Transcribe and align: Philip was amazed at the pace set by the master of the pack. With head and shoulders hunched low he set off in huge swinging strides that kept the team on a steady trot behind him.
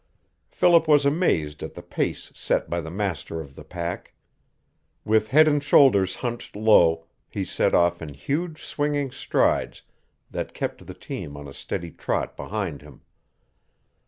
Philip 0.49 0.87
was 0.87 1.05
amazed 1.05 1.61
at 1.61 1.75
the 1.75 1.83
pace 1.83 2.31
set 2.33 2.71
by 2.71 2.81
the 2.81 2.89
master 2.89 3.39
of 3.39 3.53
the 3.53 3.63
pack. 3.63 4.13
With 5.05 5.27
head 5.27 5.47
and 5.47 5.61
shoulders 5.63 6.15
hunched 6.15 6.55
low 6.55 7.05
he 7.29 7.45
set 7.45 7.75
off 7.75 8.01
in 8.01 8.15
huge 8.15 8.63
swinging 8.65 9.11
strides 9.11 9.83
that 10.31 10.55
kept 10.55 10.87
the 10.87 10.95
team 10.95 11.37
on 11.37 11.47
a 11.47 11.53
steady 11.53 11.91
trot 11.91 12.35
behind 12.35 12.81
him. 12.81 13.01